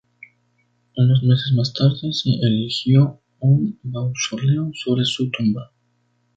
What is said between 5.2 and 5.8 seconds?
tumba.